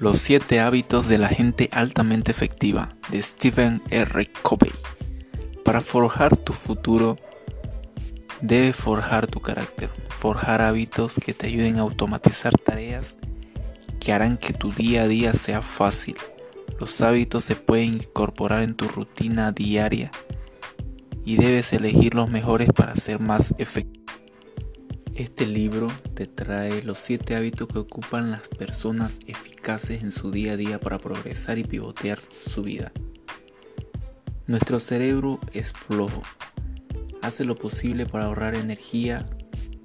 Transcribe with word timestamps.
Los 0.00 0.18
7 0.18 0.60
hábitos 0.60 1.08
de 1.08 1.18
la 1.18 1.26
gente 1.26 1.70
altamente 1.72 2.30
efectiva 2.30 2.94
de 3.10 3.20
Stephen 3.20 3.82
R. 3.90 4.26
Covey. 4.42 4.70
Para 5.64 5.80
forjar 5.80 6.36
tu 6.36 6.52
futuro, 6.52 7.16
debes 8.40 8.76
forjar 8.76 9.26
tu 9.26 9.40
carácter, 9.40 9.90
forjar 10.08 10.62
hábitos 10.62 11.18
que 11.18 11.34
te 11.34 11.48
ayuden 11.48 11.78
a 11.78 11.80
automatizar 11.80 12.56
tareas 12.56 13.16
que 13.98 14.12
harán 14.12 14.38
que 14.38 14.52
tu 14.52 14.70
día 14.70 15.02
a 15.02 15.08
día 15.08 15.32
sea 15.32 15.62
fácil. 15.62 16.14
Los 16.78 17.00
hábitos 17.00 17.42
se 17.42 17.56
pueden 17.56 17.94
incorporar 17.94 18.62
en 18.62 18.76
tu 18.76 18.86
rutina 18.86 19.50
diaria 19.50 20.12
y 21.24 21.38
debes 21.38 21.72
elegir 21.72 22.14
los 22.14 22.30
mejores 22.30 22.68
para 22.72 22.94
ser 22.94 23.18
más 23.18 23.52
efectivo. 23.58 24.06
Este 25.16 25.44
libro 25.44 25.90
te 26.14 26.28
trae 26.28 26.84
los 26.84 27.00
7 27.00 27.34
hábitos 27.34 27.66
que 27.66 27.80
ocupan 27.80 28.30
las 28.30 28.46
personas 28.46 29.18
eficaces 29.26 29.57
en 29.68 30.12
su 30.12 30.30
día 30.30 30.52
a 30.52 30.56
día 30.56 30.80
para 30.80 30.98
progresar 30.98 31.58
y 31.58 31.64
pivotear 31.64 32.18
su 32.40 32.62
vida. 32.62 32.90
Nuestro 34.46 34.80
cerebro 34.80 35.40
es 35.52 35.72
flojo. 35.72 36.22
Hace 37.20 37.44
lo 37.44 37.54
posible 37.54 38.06
para 38.06 38.24
ahorrar 38.24 38.54
energía 38.54 39.26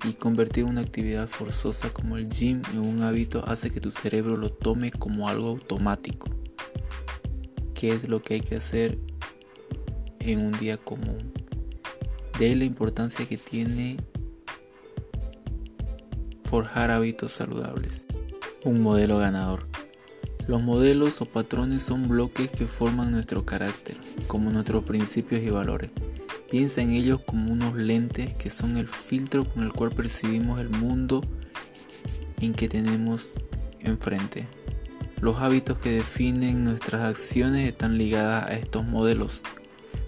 y 0.07 0.13
convertir 0.13 0.63
una 0.63 0.79
actividad 0.79 1.27
forzosa 1.27 1.89
como 1.89 2.15
el 2.15 2.29
gym 2.29 2.61
en 2.71 2.79
un 2.79 3.01
hábito 3.01 3.43
hace 3.45 3.71
que 3.71 3.81
tu 3.81 3.91
cerebro 3.91 4.37
lo 4.37 4.53
tome 4.53 4.89
como 4.89 5.27
algo 5.27 5.49
automático. 5.49 6.29
¿Qué 7.73 7.91
es 7.91 8.07
lo 8.07 8.21
que 8.21 8.35
hay 8.35 8.41
que 8.41 8.55
hacer 8.55 8.97
en 10.21 10.45
un 10.45 10.57
día 10.59 10.77
común? 10.77 11.33
De 12.39 12.45
ahí 12.45 12.55
la 12.55 12.63
importancia 12.63 13.25
que 13.25 13.37
tiene 13.37 13.97
forjar 16.45 16.89
hábitos 16.89 17.33
saludables. 17.33 18.07
Un 18.65 18.81
modelo 18.81 19.17
ganador. 19.17 19.67
Los 20.47 20.61
modelos 20.61 21.19
o 21.19 21.25
patrones 21.25 21.83
son 21.83 22.07
bloques 22.07 22.49
que 22.49 22.65
forman 22.65 23.11
nuestro 23.11 23.45
carácter, 23.45 23.97
como 24.27 24.51
nuestros 24.51 24.85
principios 24.85 25.41
y 25.41 25.49
valores. 25.49 25.91
Piensa 26.49 26.81
en 26.81 26.91
ellos 26.91 27.19
como 27.25 27.51
unos 27.51 27.75
lentes 27.75 28.33
que 28.35 28.49
son 28.49 28.77
el 28.77 28.87
filtro 28.87 29.43
con 29.43 29.63
el 29.63 29.73
cual 29.73 29.91
percibimos 29.91 30.61
el 30.61 30.69
mundo 30.69 31.21
en 32.39 32.53
que 32.53 32.69
tenemos 32.69 33.33
enfrente. 33.81 34.47
Los 35.19 35.41
hábitos 35.41 35.77
que 35.79 35.91
definen 35.91 36.63
nuestras 36.63 37.01
acciones 37.01 37.67
están 37.67 37.97
ligadas 37.97 38.45
a 38.45 38.53
estos 38.53 38.85
modelos. 38.85 39.41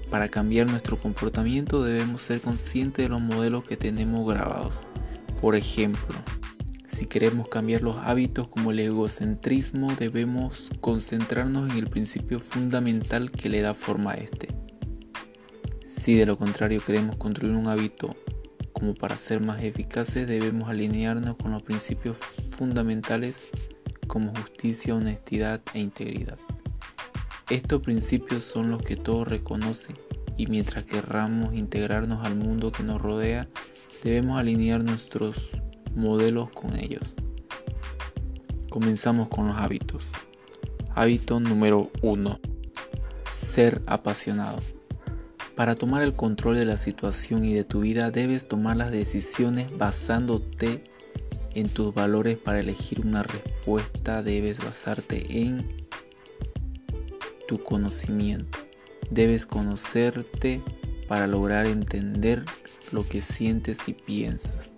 Para 0.09 0.29
cambiar 0.29 0.67
nuestro 0.67 0.97
comportamiento 0.97 1.83
debemos 1.83 2.21
ser 2.21 2.39
conscientes 2.39 3.03
de 3.03 3.09
los 3.09 3.19
modelos 3.19 3.65
que 3.65 3.75
tenemos 3.75 4.25
grabados. 4.25 4.83
Por 5.41 5.55
ejemplo, 5.57 6.15
si 6.95 7.07
queremos 7.07 7.49
cambiar 7.49 7.81
los 7.81 7.97
hábitos 7.97 8.47
como 8.47 8.71
el 8.71 8.79
egocentrismo, 8.79 9.93
debemos 9.99 10.69
concentrarnos 10.79 11.69
en 11.69 11.75
el 11.75 11.89
principio 11.89 12.39
fundamental 12.39 13.31
que 13.31 13.49
le 13.49 13.59
da 13.59 13.73
forma 13.73 14.11
a 14.11 14.13
este. 14.13 14.47
Si 15.85 16.15
de 16.15 16.25
lo 16.25 16.37
contrario 16.37 16.81
queremos 16.81 17.17
construir 17.17 17.53
un 17.53 17.67
hábito 17.67 18.15
como 18.71 18.93
para 18.93 19.17
ser 19.17 19.41
más 19.41 19.61
eficaces, 19.61 20.25
debemos 20.25 20.69
alinearnos 20.69 21.35
con 21.35 21.51
los 21.51 21.63
principios 21.63 22.15
fundamentales 22.51 23.41
como 24.07 24.33
justicia, 24.33 24.95
honestidad 24.95 25.61
e 25.73 25.81
integridad. 25.81 26.39
Estos 27.49 27.81
principios 27.81 28.45
son 28.45 28.69
los 28.69 28.81
que 28.81 28.95
todos 28.95 29.27
reconocen 29.27 29.97
y 30.37 30.47
mientras 30.47 30.85
querramos 30.85 31.55
integrarnos 31.55 32.25
al 32.25 32.37
mundo 32.37 32.71
que 32.71 32.83
nos 32.83 33.01
rodea, 33.01 33.49
debemos 34.01 34.39
alinear 34.39 34.81
nuestros 34.81 35.51
modelos 35.95 36.51
con 36.51 36.77
ellos. 36.77 37.15
Comenzamos 38.69 39.29
con 39.29 39.47
los 39.47 39.57
hábitos. 39.57 40.13
Hábito 40.93 41.39
número 41.39 41.91
1. 42.01 42.39
Ser 43.25 43.81
apasionado. 43.87 44.61
Para 45.55 45.75
tomar 45.75 46.03
el 46.03 46.13
control 46.13 46.55
de 46.55 46.65
la 46.65 46.75
situación 46.75 47.45
y 47.45 47.53
de 47.53 47.63
tu 47.63 47.81
vida 47.81 48.11
debes 48.11 48.47
tomar 48.47 48.75
las 48.75 48.91
decisiones 48.91 49.77
basándote 49.77 50.83
en 51.53 51.69
tus 51.69 51.93
valores 51.93 52.37
para 52.37 52.59
elegir 52.59 52.99
una 52.99 53.23
respuesta. 53.23 54.21
Debes 54.21 54.59
basarte 54.59 55.41
en 55.41 55.65
tu 57.47 57.63
conocimiento. 57.63 58.59
Debes 59.09 59.45
conocerte 59.45 60.61
para 61.07 61.27
lograr 61.27 61.65
entender 61.65 62.43
lo 62.91 63.07
que 63.07 63.21
sientes 63.21 63.87
y 63.87 63.93
piensas 63.93 64.74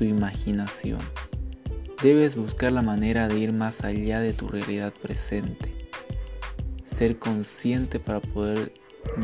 tu 0.00 0.06
imaginación. 0.06 0.98
Debes 2.02 2.34
buscar 2.34 2.72
la 2.72 2.80
manera 2.80 3.28
de 3.28 3.38
ir 3.38 3.52
más 3.52 3.84
allá 3.84 4.20
de 4.20 4.32
tu 4.32 4.48
realidad 4.48 4.94
presente. 4.94 5.74
Ser 6.82 7.18
consciente 7.18 8.00
para 8.00 8.20
poder 8.20 8.72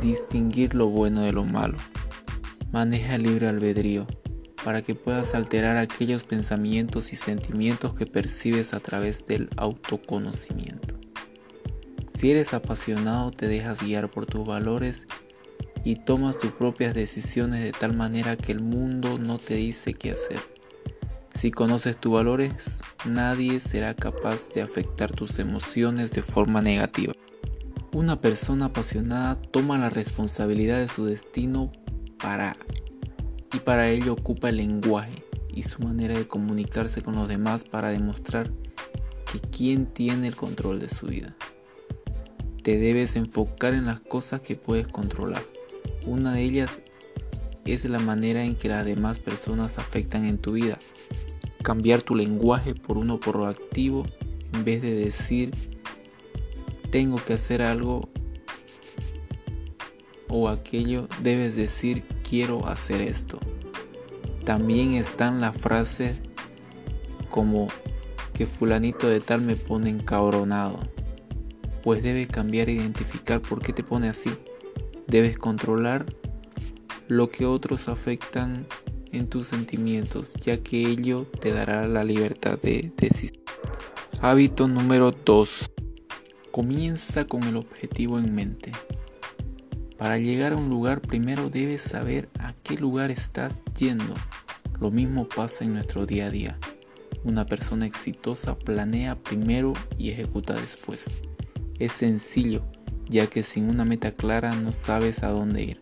distinguir 0.03 0.75
lo 0.75 0.89
bueno 0.89 1.23
de 1.23 1.33
lo 1.33 1.45
malo. 1.45 1.79
Maneja 2.73 3.15
el 3.15 3.23
libre 3.23 3.49
albedrío 3.49 4.07
para 4.63 4.83
que 4.83 4.95
puedas 4.95 5.35
alterar 5.35 5.79
aquellos 5.79 6.25
pensamientos 6.25 7.11
y 7.15 7.17
sentimientos 7.17 7.95
que 7.95 8.05
percibes 8.05 8.75
a 8.75 8.81
través 8.81 9.27
del 9.27 9.49
autoconocimiento. 9.57 10.95
Si 12.11 12.31
eres 12.31 12.53
apasionado 12.53 13.31
te 13.31 13.49
dejas 13.49 13.83
guiar 13.83 14.11
por 14.11 14.27
tus 14.27 14.47
valores 14.47 15.07
y 15.85 15.97
tomas 15.97 16.37
tus 16.37 16.53
propias 16.53 16.95
decisiones 16.95 17.63
de 17.63 17.73
tal 17.73 17.95
manera 17.95 18.37
que 18.37 18.53
el 18.53 18.61
mundo 18.61 19.19
no 19.19 19.39
te 19.39 19.55
dice 19.55 19.95
qué 19.95 20.11
hacer. 20.11 20.56
Si 21.37 21.51
conoces 21.51 21.99
tus 21.99 22.15
valores, 22.15 22.81
nadie 23.05 23.61
será 23.61 23.93
capaz 23.93 24.49
de 24.55 24.63
afectar 24.63 25.13
tus 25.13 25.39
emociones 25.39 26.11
de 26.13 26.23
forma 26.23 26.63
negativa. 26.63 27.13
Una 27.93 28.23
persona 28.23 28.67
apasionada 28.67 29.39
toma 29.43 29.77
la 29.77 29.91
responsabilidad 29.91 30.79
de 30.79 30.89
su 30.89 31.05
destino 31.05 31.71
para 32.19 32.57
y 33.53 33.59
para 33.59 33.91
ello 33.91 34.15
ocupa 34.15 34.49
el 34.49 34.57
lenguaje 34.57 35.27
y 35.53 35.65
su 35.65 35.83
manera 35.83 36.15
de 36.15 36.27
comunicarse 36.27 37.03
con 37.03 37.17
los 37.17 37.29
demás 37.29 37.65
para 37.65 37.91
demostrar 37.91 38.51
que 39.31 39.39
quien 39.39 39.85
tiene 39.85 40.29
el 40.29 40.37
control 40.37 40.79
de 40.81 40.89
su 40.89 41.09
vida. 41.09 41.37
Te 42.63 42.79
debes 42.79 43.15
enfocar 43.15 43.75
en 43.75 43.85
las 43.85 44.01
cosas 44.01 44.41
que 44.41 44.57
puedes 44.57 44.89
controlar. 44.89 45.43
Una 46.07 46.33
de 46.33 46.45
ellas 46.45 46.79
es 47.67 47.85
la 47.85 47.99
manera 47.99 48.43
en 48.43 48.57
que 48.57 48.71
las 48.71 48.87
demás 48.87 49.19
personas 49.19 49.79
afectan 49.79 50.25
en 50.25 50.39
tu 50.39 50.53
vida 50.53 50.79
cambiar 51.67 52.01
tu 52.01 52.15
lenguaje 52.15 52.77
por 52.77 52.97
uno 52.97 53.19
proactivo 53.19 54.07
en 54.53 54.65
vez 54.65 54.81
de 54.83 54.95
decir 54.95 55.53
tengo 56.93 57.17
que 57.17 57.33
hacer 57.33 57.61
algo 57.61 58.09
o 60.29 60.49
aquello, 60.49 61.09
debes 61.25 61.57
decir 61.57 62.05
quiero 62.23 62.65
hacer 62.69 63.01
esto. 63.01 63.41
También 64.45 64.93
están 64.93 65.41
las 65.41 65.57
frases 65.57 66.21
como 67.31 67.67
que 68.33 68.47
fulanito 68.47 69.09
de 69.09 69.19
tal 69.19 69.41
me 69.41 69.57
pone 69.57 69.91
encabronado. 69.91 70.79
Pues 71.83 72.01
debes 72.01 72.29
cambiar 72.29 72.69
e 72.69 72.75
identificar 72.75 73.43
por 73.43 73.61
qué 73.61 73.73
te 73.73 73.83
pone 73.83 74.09
así. 74.09 74.31
Debes 75.09 75.37
controlar 75.37 76.07
lo 77.09 77.29
que 77.29 77.45
otros 77.45 77.89
afectan 77.89 78.69
en 79.17 79.29
tus 79.29 79.49
sentimientos, 79.49 80.35
ya 80.35 80.59
que 80.59 80.87
ello 80.87 81.27
te 81.41 81.53
dará 81.53 81.87
la 81.89 82.05
libertad 82.05 82.59
de 82.61 82.93
decisión. 82.97 83.43
Hábito 84.21 84.69
número 84.69 85.13
2. 85.13 85.71
Comienza 86.51 87.27
con 87.27 87.45
el 87.45 87.57
objetivo 87.57 88.19
en 88.19 88.35
mente. 88.35 88.73
Para 89.99 90.19
llegar 90.19 90.53
a 90.53 90.57
un 90.57 90.69
lugar 90.69 91.01
primero 91.01 91.51
debes 91.51 91.83
saber 91.83 92.29
a 92.39 92.53
qué 92.63 92.77
lugar 92.77 93.11
estás 93.11 93.63
yendo. 93.79 94.15
Lo 94.81 94.91
mismo 94.91 95.29
pasa 95.29 95.65
en 95.65 95.75
nuestro 95.75 96.07
día 96.07 96.27
a 96.27 96.31
día. 96.31 96.59
Una 97.25 97.47
persona 97.47 97.87
exitosa 97.87 98.59
planea 98.59 99.17
primero 99.17 99.73
y 99.99 100.11
ejecuta 100.11 100.55
después. 100.55 101.07
Es 101.79 101.93
sencillo, 101.93 102.63
ya 103.09 103.27
que 103.27 103.43
sin 103.43 103.69
una 103.69 103.85
meta 103.85 104.13
clara 104.13 104.55
no 104.55 104.73
sabes 104.73 105.23
a 105.23 105.29
dónde 105.29 105.65
ir. 105.65 105.81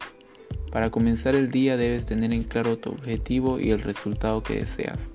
Para 0.75 0.91
comenzar 0.91 1.37
el 1.37 1.53
día 1.53 1.77
debes 1.77 2.05
tener 2.05 2.33
en 2.33 2.43
claro 2.43 2.77
tu 2.77 2.91
objetivo 2.91 3.61
y 3.61 3.71
el 3.71 3.81
resultado 3.81 4.43
que 4.43 4.57
deseas. 4.57 5.13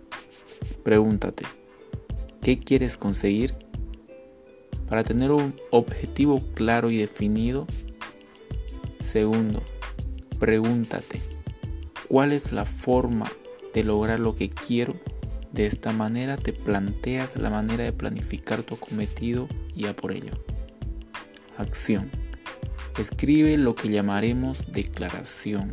Pregúntate, 0.86 1.44
¿qué 2.42 2.58
quieres 2.58 2.96
conseguir? 2.96 3.54
Para 4.88 5.04
tener 5.04 5.32
un 5.32 5.54
objetivo 5.72 6.42
claro 6.54 6.90
y 6.90 6.96
definido. 6.96 7.68
Segundo, 9.02 9.62
pregúntate, 10.40 11.20
¿cuál 12.08 12.32
es 12.32 12.54
la 12.54 12.64
forma 12.64 13.30
de 13.74 13.84
lograr 13.84 14.22
lo 14.22 14.36
que 14.36 14.48
quiero? 14.48 14.96
De 15.52 15.66
esta 15.66 15.92
manera 15.92 16.38
te 16.38 16.54
planteas 16.54 17.36
la 17.36 17.50
manera 17.50 17.84
de 17.84 17.92
planificar 17.92 18.64
tu 18.64 18.78
cometido 18.78 19.50
y 19.76 19.88
a 19.88 19.94
por 19.94 20.14
ello. 20.14 20.32
Acción. 21.58 22.29
Escribe 23.00 23.56
lo 23.56 23.76
que 23.76 23.88
llamaremos 23.88 24.74
declaración. 24.74 25.72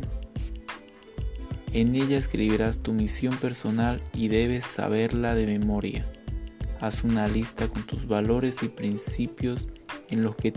En 1.73 1.93
ella 1.93 2.17
escribirás 2.17 2.79
tu 2.79 2.93
misión 2.93 3.35
personal 3.35 4.01
y 4.13 4.29
debes 4.29 4.65
saberla 4.65 5.35
de 5.35 5.45
memoria. 5.45 6.09
Haz 6.79 7.03
una 7.03 7.27
lista 7.27 7.67
con 7.67 7.85
tus 7.85 8.07
valores 8.07 8.63
y 8.63 8.69
principios 8.69 9.67
en 10.07 10.23
los 10.23 10.37
que 10.37 10.53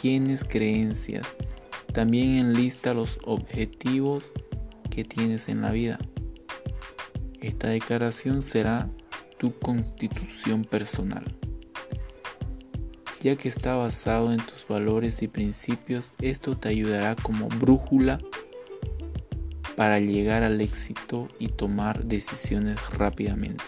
tienes 0.00 0.44
creencias. 0.44 1.34
También 1.92 2.46
enlista 2.46 2.94
los 2.94 3.18
objetivos 3.24 4.32
que 4.92 5.02
tienes 5.02 5.48
en 5.48 5.62
la 5.62 5.72
vida. 5.72 5.98
Esta 7.40 7.70
declaración 7.70 8.40
será 8.42 8.88
tu 9.36 9.58
constitución 9.58 10.62
personal. 10.62 11.37
Ya 13.20 13.36
que 13.36 13.48
está 13.48 13.74
basado 13.74 14.32
en 14.32 14.38
tus 14.38 14.66
valores 14.68 15.22
y 15.22 15.28
principios, 15.28 16.12
esto 16.20 16.56
te 16.56 16.68
ayudará 16.68 17.16
como 17.16 17.48
brújula 17.48 18.18
para 19.76 19.98
llegar 19.98 20.42
al 20.42 20.60
éxito 20.60 21.28
y 21.38 21.48
tomar 21.48 22.04
decisiones 22.04 22.76
rápidamente. 22.90 23.64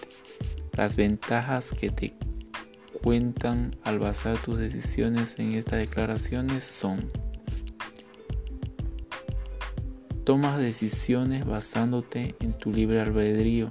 Las 0.73 0.97
ventajas 0.97 1.71
que 1.79 1.91
te 1.91 2.15
cuentan 3.03 3.75
al 3.83 3.99
basar 3.99 4.39
tus 4.39 4.59
decisiones 4.59 5.37
en 5.39 5.55
estas 5.55 5.79
declaraciones 5.79 6.65
son 6.65 7.11
Tomas 10.25 10.59
decisiones 10.59 11.45
basándote 11.45 12.37
en 12.41 12.53
tu 12.53 12.71
libre 12.71 13.01
albedrío 13.01 13.69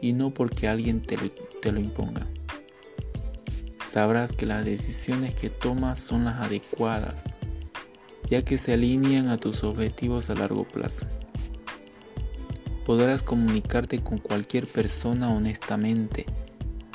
y 0.00 0.12
no 0.12 0.34
porque 0.34 0.66
alguien 0.66 1.02
te 1.02 1.16
lo, 1.16 1.30
te 1.60 1.70
lo 1.70 1.78
imponga. 1.78 2.26
Sabrás 3.88 4.32
que 4.32 4.44
las 4.44 4.66
decisiones 4.66 5.34
que 5.34 5.48
tomas 5.48 5.98
son 5.98 6.26
las 6.26 6.40
adecuadas, 6.40 7.24
ya 8.28 8.42
que 8.42 8.58
se 8.58 8.74
alinean 8.74 9.28
a 9.28 9.38
tus 9.38 9.64
objetivos 9.64 10.28
a 10.28 10.34
largo 10.34 10.68
plazo. 10.68 11.06
Podrás 12.84 13.22
comunicarte 13.22 14.02
con 14.02 14.18
cualquier 14.18 14.66
persona 14.66 15.30
honestamente, 15.30 16.26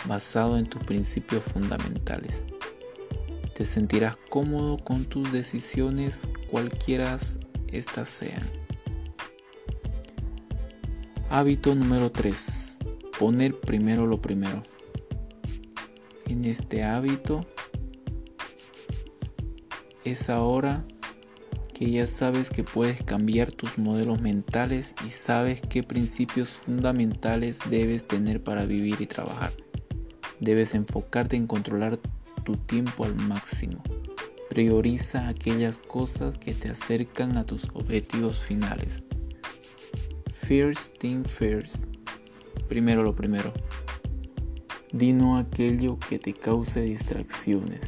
basado 0.06 0.56
en 0.56 0.68
tus 0.68 0.84
principios 0.84 1.44
fundamentales. 1.44 2.46
Te 3.56 3.66
sentirás 3.66 4.16
cómodo 4.30 4.78
con 4.78 5.06
tus 5.06 5.32
decisiones, 5.32 6.28
cualquiera 6.52 7.18
estas 7.72 8.08
sean. 8.08 8.44
Hábito 11.32 11.74
número 11.74 12.12
3. 12.12 12.78
Poner 13.18 13.60
primero 13.60 14.06
lo 14.06 14.22
primero. 14.22 14.62
En 16.28 16.46
este 16.46 16.84
hábito 16.84 17.46
es 20.04 20.30
ahora 20.30 20.86
que 21.74 21.90
ya 21.90 22.08
sabes 22.08 22.50
que 22.50 22.64
puedes 22.64 23.04
cambiar 23.04 23.52
tus 23.52 23.78
modelos 23.78 24.22
mentales 24.22 24.94
y 25.06 25.10
sabes 25.10 25.62
qué 25.62 25.84
principios 25.84 26.50
fundamentales 26.50 27.60
debes 27.70 28.08
tener 28.08 28.44
para 28.44 28.66
vivir 28.66 29.02
y 29.02 29.06
trabajar. 29.06 29.52
Debes 30.40 30.76
enfocarte 30.76 31.36
en 31.36 31.48
controlar 31.48 32.00
tu 32.44 32.58
tiempo 32.58 33.06
al 33.06 33.16
máximo. 33.16 33.82
Prioriza 34.50 35.28
aquellas 35.28 35.80
cosas 35.80 36.38
que 36.38 36.54
te 36.54 36.70
acercan 36.70 37.38
a 37.38 37.46
tus 37.46 37.66
objetivos 37.74 38.40
finales. 38.40 39.04
First 40.32 41.00
thing 41.00 41.24
first. 41.24 41.86
Primero 42.68 43.02
lo 43.04 43.16
primero. 43.16 43.54
Dino 44.94 45.40
aquello 45.40 45.98
que 45.98 46.20
te 46.20 46.36
cause 46.36 46.80
distracciones 46.84 47.80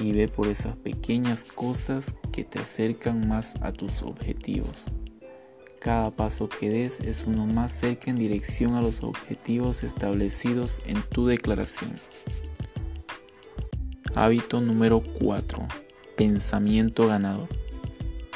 y 0.00 0.12
ve 0.12 0.28
por 0.28 0.46
esas 0.46 0.76
pequeñas 0.76 1.42
cosas 1.42 2.14
que 2.30 2.44
te 2.44 2.60
acercan 2.60 3.26
más 3.26 3.56
a 3.60 3.72
tus 3.72 4.02
objetivos. 4.02 4.92
Cada 5.80 6.12
paso 6.12 6.48
que 6.48 6.70
des 6.70 7.00
es 7.00 7.24
uno 7.26 7.44
más 7.44 7.72
cerca 7.72 8.08
en 8.08 8.18
dirección 8.18 8.76
a 8.76 8.80
los 8.80 9.02
objetivos 9.02 9.82
establecidos 9.82 10.78
en 10.86 11.02
tu 11.02 11.26
declaración. 11.26 11.90
Hábito 14.14 14.60
número 14.60 15.02
4. 15.18 15.66
Pensamiento 16.16 17.08
ganador. 17.08 17.48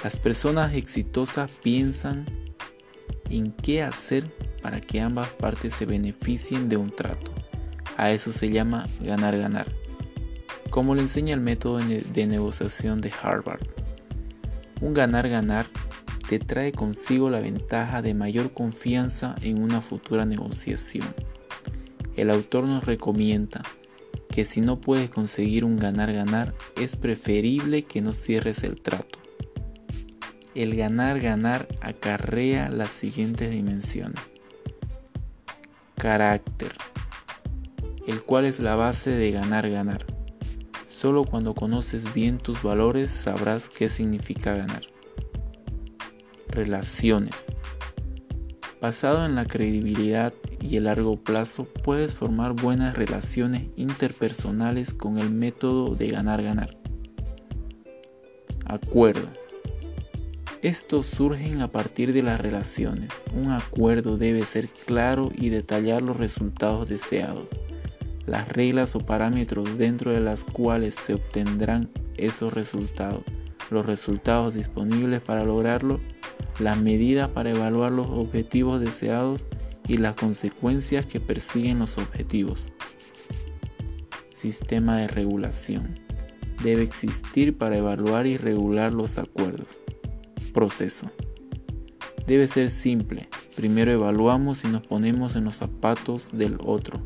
Las 0.03 0.19
personas 0.19 0.75
exitosas 0.75 1.53
piensan 1.63 2.27
en 3.31 3.53
qué 3.53 3.85
hacer 3.85 4.29
para 4.61 4.81
que 4.81 5.01
ambas 5.01 5.29
partes 5.35 5.75
se 5.75 5.87
beneficien 5.87 6.69
de 6.69 6.79
un 6.79 6.91
trato. 6.91 7.36
A 7.97 8.11
eso 8.11 8.33
se 8.33 8.51
llama 8.51 8.87
ganar-ganar, 9.01 9.67
como 10.71 10.95
le 10.95 11.03
enseña 11.03 11.35
el 11.35 11.41
método 11.41 11.79
de 11.79 12.27
negociación 12.27 13.01
de 13.01 13.13
Harvard. 13.23 13.67
Un 14.81 14.95
ganar-ganar 14.95 15.67
te 16.29 16.39
trae 16.39 16.73
consigo 16.73 17.31
la 17.31 17.41
ventaja 17.41 18.03
de 18.03 18.15
mayor 18.15 18.53
confianza 18.53 19.37
en 19.43 19.63
una 19.63 19.81
futura 19.81 20.27
negociación. 20.27 21.07
El 22.17 22.31
autor 22.31 22.65
nos 22.65 22.85
recomienda 22.85 23.63
que 24.31 24.45
si 24.45 24.61
no 24.61 24.81
puedes 24.81 25.11
conseguir 25.11 25.65
un 25.65 25.79
ganar-ganar, 25.79 26.55
es 26.77 26.97
preferible 26.97 27.83
que 27.83 28.03
no 28.03 28.13
cierres 28.13 28.65
el 28.65 28.81
trato 28.81 29.19
el 30.57 30.75
ganar-ganar 30.75 31.69
acarrea 31.83 32.71
las 32.71 32.91
siguientes 32.91 33.51
dimensiones. 33.51 34.21
Carácter, 35.97 36.73
el 38.07 38.23
cual 38.23 38.45
es 38.45 38.61
la 38.61 38.77
base 38.77 39.11
de 39.11 39.31
ganar-ganar. 39.33 40.07
Solo 40.87 41.25
cuando 41.25 41.55
conoces 41.55 42.13
bien 42.15 42.39
tus 42.39 42.63
valores 42.63 43.11
sabrás 43.11 43.69
qué 43.69 43.89
significa 43.89 44.55
ganar. 44.55 44.83
Relaciones. 46.49 47.47
Basado 48.81 49.27
en 49.27 49.35
la 49.35 49.45
credibilidad 49.45 50.33
y 50.61 50.77
el 50.77 50.85
largo 50.85 51.17
plazo, 51.17 51.67
puedes 51.83 52.15
formar 52.15 52.53
buenas 52.53 52.95
relaciones 52.95 53.69
interpersonales 53.77 54.95
con 54.95 55.19
el 55.19 55.31
método 55.31 55.95
de 55.95 56.09
ganar-ganar. 56.09 56.77
Acuerdo 58.65 59.29
estos 60.67 61.07
surgen 61.07 61.61
a 61.61 61.71
partir 61.71 62.13
de 62.13 62.25
las 62.25 62.41
relaciones. 62.41 63.11
Un 63.35 63.53
acuerdo 63.53 64.17
debe 64.17 64.45
ser 64.45 64.69
claro 64.69 65.31
y 65.33 65.51
detallar 65.51 66.03
los 66.03 66.17
resultados 66.17 66.89
deseados, 66.89 67.47
las 68.27 68.49
reglas 68.49 68.97
o 68.97 69.01
parámetros 69.01 69.79
dentro 69.79 70.11
de 70.11 70.21
las 70.21 70.45
cuales 70.45 70.95
se 70.95 71.15
obtendrán 71.15 71.89
esos 72.17 72.53
resultados, 72.53 73.23
los 73.71 73.87
resultados 73.87 74.55
disponibles 74.55 75.21
para 75.21 75.45
lograrlo, 75.45 76.01
las 76.59 76.79
medidas 76.79 77.29
para 77.29 77.51
evaluar 77.51 77.93
los 77.93 78.09
objetivos 78.09 78.81
deseados 78.81 79.47
y 79.89 79.99
las 79.99 80.17
consecuencias 80.17 81.07
que 81.07 81.21
persiguen 81.21 81.79
los 81.79 81.99
objetivos. 81.99 82.73
Sistema 84.31 84.99
de 84.99 85.09
regulación. 85.09 85.99
Debe 86.63 86.83
existir 86.83 87.57
para 87.57 87.77
evaluar 87.77 88.27
y 88.27 88.37
regular 88.37 88.93
los 88.93 89.19
acuerdos 89.19 89.81
proceso. 90.57 91.11
Debe 92.27 92.47
ser 92.47 92.71
simple. 92.71 93.29
Primero 93.57 93.93
evaluamos 93.93 94.65
y 94.65 94.69
nos 94.69 94.87
ponemos 94.87 95.37
en 95.37 95.45
los 95.45 95.57
zapatos 95.57 96.31
del 96.33 96.57
otro, 96.65 97.03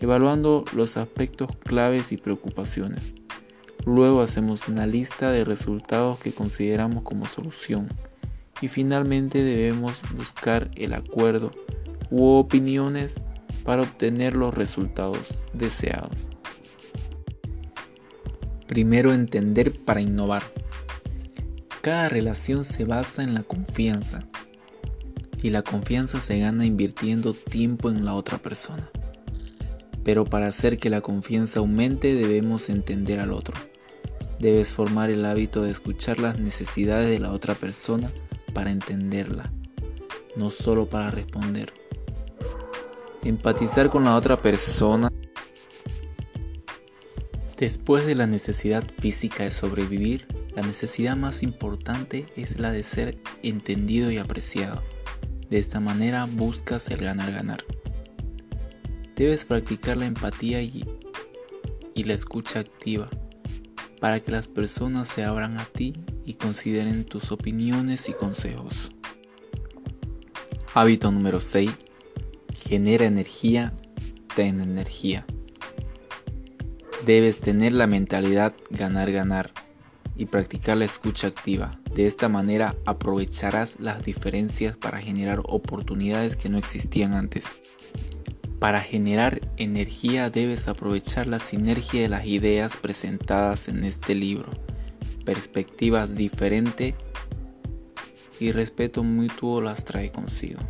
evaluando 0.00 0.64
los 0.74 0.96
aspectos 0.96 1.50
claves 1.64 2.12
y 2.12 2.16
preocupaciones. 2.16 3.14
Luego 3.86 4.22
hacemos 4.22 4.68
una 4.68 4.86
lista 4.86 5.30
de 5.30 5.44
resultados 5.44 6.18
que 6.18 6.32
consideramos 6.32 7.02
como 7.02 7.26
solución 7.26 7.88
y 8.60 8.68
finalmente 8.68 9.42
debemos 9.42 10.00
buscar 10.16 10.70
el 10.76 10.94
acuerdo 10.94 11.50
u 12.10 12.36
opiniones 12.36 13.20
para 13.64 13.82
obtener 13.82 14.36
los 14.36 14.54
resultados 14.54 15.46
deseados. 15.52 16.28
Primero 18.66 19.12
entender 19.12 19.72
para 19.84 20.00
innovar. 20.00 20.42
Cada 21.82 22.08
relación 22.08 22.64
se 22.64 22.86
basa 22.86 23.22
en 23.22 23.34
la 23.34 23.42
confianza 23.42 24.26
y 25.42 25.50
la 25.50 25.60
confianza 25.60 26.20
se 26.20 26.38
gana 26.38 26.64
invirtiendo 26.64 27.34
tiempo 27.34 27.90
en 27.90 28.06
la 28.06 28.14
otra 28.14 28.38
persona. 28.38 28.90
Pero 30.04 30.24
para 30.24 30.46
hacer 30.46 30.78
que 30.78 30.90
la 30.90 31.00
confianza 31.00 31.60
aumente 31.60 32.14
debemos 32.14 32.68
entender 32.68 33.20
al 33.20 33.32
otro. 33.32 33.54
Debes 34.38 34.68
formar 34.68 35.10
el 35.10 35.24
hábito 35.24 35.62
de 35.62 35.70
escuchar 35.70 36.18
las 36.18 36.38
necesidades 36.38 37.08
de 37.08 37.20
la 37.20 37.32
otra 37.32 37.54
persona 37.54 38.10
para 38.52 38.70
entenderla, 38.70 39.50
no 40.36 40.50
solo 40.50 40.86
para 40.86 41.10
responder. 41.10 41.72
Empatizar 43.22 43.88
con 43.88 44.04
la 44.04 44.16
otra 44.16 44.40
persona 44.42 45.10
después 47.56 48.04
de 48.04 48.14
la 48.14 48.26
necesidad 48.26 48.84
física 48.98 49.44
de 49.44 49.50
sobrevivir 49.50 50.26
la 50.54 50.62
necesidad 50.62 51.16
más 51.16 51.42
importante 51.42 52.26
es 52.36 52.60
la 52.60 52.70
de 52.70 52.84
ser 52.84 53.18
entendido 53.42 54.12
y 54.12 54.18
apreciado. 54.18 54.82
De 55.50 55.58
esta 55.58 55.80
manera 55.80 56.28
buscas 56.30 56.88
el 56.90 57.00
ganar-ganar. 57.00 57.64
Debes 59.16 59.44
practicar 59.44 59.96
la 59.96 60.06
empatía 60.06 60.60
y, 60.62 60.84
la 61.94 62.12
escucha 62.12 62.58
activa 62.58 63.08
para 64.00 64.20
que 64.20 64.30
las 64.30 64.48
personas 64.48 65.08
se 65.08 65.24
abran 65.24 65.56
a 65.58 65.64
ti 65.64 65.94
y 66.26 66.34
consideren 66.34 67.04
tus 67.04 67.32
opiniones 67.32 68.08
y 68.08 68.12
consejos. 68.12 68.90
Hábito 70.74 71.10
número 71.10 71.40
6. 71.40 71.70
Genera 72.68 73.06
energía 73.06 73.72
ten 74.34 74.60
energía. 74.60 75.24
Debes 77.06 77.40
tener 77.40 77.72
la 77.72 77.86
mentalidad 77.86 78.54
ganar-ganar 78.70 79.52
y 80.16 80.26
practicar 80.26 80.76
la 80.76 80.84
escucha 80.84 81.28
activa. 81.28 81.78
De 81.94 82.06
esta 82.06 82.28
manera 82.28 82.74
aprovecharás 82.86 83.78
las 83.78 84.02
diferencias 84.04 84.76
para 84.76 84.98
generar 84.98 85.40
oportunidades 85.44 86.36
que 86.36 86.48
no 86.48 86.58
existían 86.58 87.12
antes. 87.12 87.46
Para 88.64 88.80
generar 88.80 89.42
energía 89.58 90.30
debes 90.30 90.68
aprovechar 90.68 91.26
la 91.26 91.38
sinergia 91.38 92.00
de 92.00 92.08
las 92.08 92.24
ideas 92.24 92.78
presentadas 92.78 93.68
en 93.68 93.84
este 93.84 94.14
libro, 94.14 94.50
perspectivas 95.26 96.16
diferentes 96.16 96.94
y 98.40 98.52
respeto 98.52 99.02
mutuo 99.02 99.60
las 99.60 99.84
trae 99.84 100.10
consigo. 100.10 100.60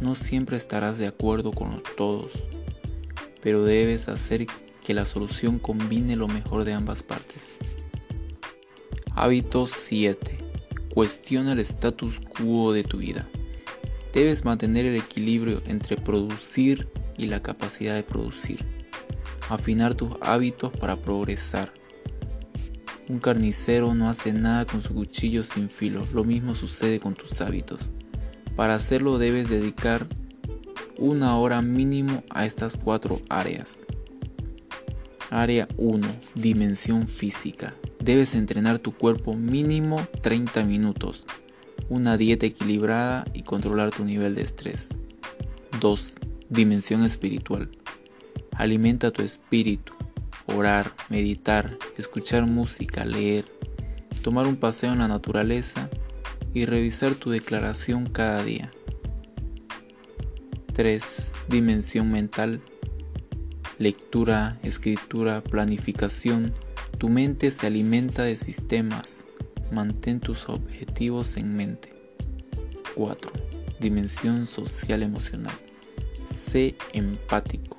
No 0.00 0.14
siempre 0.14 0.56
estarás 0.56 0.98
de 0.98 1.08
acuerdo 1.08 1.50
con 1.50 1.82
todos, 1.96 2.30
pero 3.42 3.64
debes 3.64 4.06
hacer 4.06 4.46
que 4.84 4.94
la 4.94 5.04
solución 5.04 5.58
combine 5.58 6.14
lo 6.14 6.28
mejor 6.28 6.62
de 6.62 6.74
ambas 6.74 7.02
partes. 7.02 7.54
Hábito 9.16 9.66
7. 9.66 10.38
Cuestiona 10.94 11.54
el 11.54 11.58
status 11.58 12.20
quo 12.20 12.72
de 12.72 12.84
tu 12.84 12.98
vida. 12.98 13.26
Debes 14.12 14.44
mantener 14.44 14.86
el 14.86 14.94
equilibrio 14.94 15.60
entre 15.66 15.96
producir 15.96 16.88
y 17.16 17.26
la 17.26 17.42
capacidad 17.42 17.94
de 17.94 18.02
producir. 18.02 18.64
Afinar 19.48 19.94
tus 19.94 20.10
hábitos 20.20 20.72
para 20.72 20.96
progresar. 20.96 21.72
Un 23.08 23.20
carnicero 23.20 23.94
no 23.94 24.08
hace 24.08 24.32
nada 24.32 24.64
con 24.64 24.80
su 24.80 24.94
cuchillo 24.94 25.44
sin 25.44 25.70
filo, 25.70 26.06
lo 26.12 26.24
mismo 26.24 26.54
sucede 26.54 26.98
con 26.98 27.14
tus 27.14 27.40
hábitos. 27.40 27.92
Para 28.56 28.74
hacerlo 28.74 29.18
debes 29.18 29.48
dedicar 29.48 30.08
una 30.98 31.36
hora 31.36 31.62
mínimo 31.62 32.24
a 32.30 32.46
estas 32.46 32.76
cuatro 32.76 33.20
áreas. 33.28 33.82
Área 35.30 35.68
1. 35.76 36.06
Dimensión 36.34 37.06
física. 37.06 37.74
Debes 38.00 38.34
entrenar 38.34 38.78
tu 38.78 38.92
cuerpo 38.92 39.34
mínimo 39.34 40.06
30 40.22 40.64
minutos, 40.64 41.24
una 41.88 42.16
dieta 42.16 42.46
equilibrada 42.46 43.26
y 43.34 43.42
controlar 43.42 43.90
tu 43.90 44.04
nivel 44.04 44.34
de 44.34 44.42
estrés. 44.42 44.90
2. 45.80 46.16
Dimensión 46.48 47.02
espiritual. 47.02 47.68
Alimenta 48.52 49.10
tu 49.10 49.22
espíritu. 49.22 49.92
Orar, 50.46 50.94
meditar, 51.08 51.76
escuchar 51.96 52.46
música, 52.46 53.04
leer, 53.04 53.46
tomar 54.22 54.46
un 54.46 54.54
paseo 54.54 54.92
en 54.92 55.00
la 55.00 55.08
naturaleza 55.08 55.90
y 56.54 56.64
revisar 56.64 57.16
tu 57.16 57.30
declaración 57.30 58.06
cada 58.06 58.44
día. 58.44 58.70
3. 60.72 61.32
Dimensión 61.48 62.12
mental. 62.12 62.62
Lectura, 63.78 64.60
escritura, 64.62 65.42
planificación. 65.42 66.54
Tu 66.98 67.08
mente 67.08 67.50
se 67.50 67.66
alimenta 67.66 68.22
de 68.22 68.36
sistemas. 68.36 69.24
Mantén 69.72 70.20
tus 70.20 70.48
objetivos 70.48 71.36
en 71.38 71.56
mente. 71.56 71.92
4. 72.94 73.32
Dimensión 73.80 74.46
social 74.46 75.02
emocional. 75.02 75.65
Sé 76.26 76.74
empático 76.92 77.76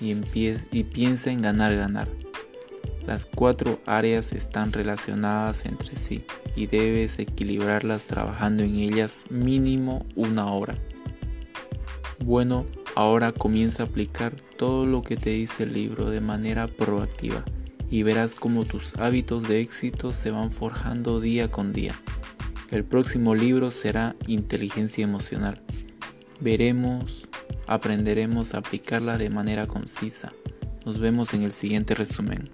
y, 0.00 0.14
y 0.72 0.84
piensa 0.84 1.30
en 1.30 1.42
ganar, 1.42 1.74
ganar. 1.76 2.08
Las 3.06 3.24
cuatro 3.24 3.80
áreas 3.86 4.32
están 4.32 4.72
relacionadas 4.72 5.64
entre 5.64 5.96
sí 5.96 6.24
y 6.54 6.66
debes 6.66 7.18
equilibrarlas 7.18 8.06
trabajando 8.06 8.62
en 8.62 8.76
ellas 8.76 9.24
mínimo 9.30 10.04
una 10.14 10.52
hora. 10.52 10.76
Bueno, 12.24 12.66
ahora 12.94 13.32
comienza 13.32 13.84
a 13.84 13.86
aplicar 13.86 14.34
todo 14.58 14.84
lo 14.84 15.02
que 15.02 15.16
te 15.16 15.30
dice 15.30 15.62
el 15.62 15.72
libro 15.72 16.10
de 16.10 16.20
manera 16.20 16.66
proactiva 16.66 17.44
y 17.90 18.02
verás 18.02 18.34
cómo 18.34 18.64
tus 18.64 18.96
hábitos 18.96 19.48
de 19.48 19.60
éxito 19.60 20.12
se 20.12 20.30
van 20.30 20.50
forjando 20.50 21.20
día 21.20 21.50
con 21.50 21.72
día. 21.72 21.98
El 22.70 22.84
próximo 22.84 23.34
libro 23.34 23.70
será 23.70 24.16
Inteligencia 24.26 25.04
Emocional. 25.04 25.62
Veremos 26.40 27.27
aprenderemos 27.68 28.54
a 28.54 28.58
aplicarla 28.58 29.18
de 29.18 29.30
manera 29.30 29.66
concisa. 29.66 30.32
Nos 30.84 30.98
vemos 30.98 31.34
en 31.34 31.42
el 31.42 31.52
siguiente 31.52 31.94
resumen. 31.94 32.50